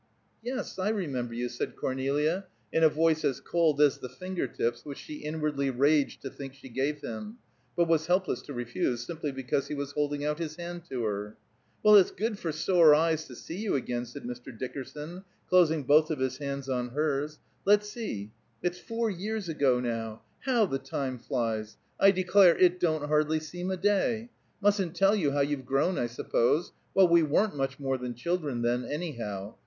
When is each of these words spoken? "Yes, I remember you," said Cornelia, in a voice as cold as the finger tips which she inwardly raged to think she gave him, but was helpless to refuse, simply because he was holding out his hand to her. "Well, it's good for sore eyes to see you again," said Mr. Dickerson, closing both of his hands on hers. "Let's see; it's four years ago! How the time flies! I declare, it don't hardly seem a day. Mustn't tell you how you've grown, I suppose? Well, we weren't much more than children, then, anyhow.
"Yes, 0.43 0.79
I 0.79 0.89
remember 0.89 1.35
you," 1.35 1.47
said 1.47 1.75
Cornelia, 1.75 2.47
in 2.73 2.83
a 2.83 2.89
voice 2.89 3.23
as 3.23 3.39
cold 3.39 3.79
as 3.79 3.99
the 3.99 4.09
finger 4.09 4.47
tips 4.47 4.83
which 4.83 4.97
she 4.97 5.17
inwardly 5.17 5.69
raged 5.69 6.23
to 6.23 6.31
think 6.31 6.55
she 6.55 6.69
gave 6.69 7.01
him, 7.01 7.37
but 7.75 7.87
was 7.87 8.07
helpless 8.07 8.41
to 8.41 8.53
refuse, 8.53 9.05
simply 9.05 9.31
because 9.31 9.67
he 9.67 9.75
was 9.75 9.91
holding 9.91 10.25
out 10.25 10.39
his 10.39 10.55
hand 10.55 10.85
to 10.89 11.03
her. 11.03 11.37
"Well, 11.83 11.95
it's 11.97 12.09
good 12.09 12.39
for 12.39 12.51
sore 12.51 12.95
eyes 12.95 13.25
to 13.25 13.35
see 13.35 13.57
you 13.57 13.75
again," 13.75 14.07
said 14.07 14.23
Mr. 14.23 14.45
Dickerson, 14.57 15.23
closing 15.47 15.83
both 15.83 16.09
of 16.09 16.17
his 16.17 16.39
hands 16.39 16.67
on 16.67 16.87
hers. 16.89 17.37
"Let's 17.63 17.87
see; 17.87 18.31
it's 18.63 18.79
four 18.79 19.11
years 19.11 19.49
ago! 19.49 20.19
How 20.47 20.65
the 20.65 20.79
time 20.79 21.19
flies! 21.19 21.77
I 21.99 22.09
declare, 22.09 22.57
it 22.57 22.79
don't 22.79 23.07
hardly 23.07 23.39
seem 23.39 23.69
a 23.69 23.77
day. 23.77 24.31
Mustn't 24.61 24.95
tell 24.95 25.15
you 25.15 25.29
how 25.33 25.41
you've 25.41 25.67
grown, 25.67 25.99
I 25.99 26.07
suppose? 26.07 26.71
Well, 26.95 27.07
we 27.07 27.21
weren't 27.21 27.55
much 27.55 27.79
more 27.79 27.99
than 27.99 28.15
children, 28.15 28.63
then, 28.63 28.83
anyhow. 28.83 29.57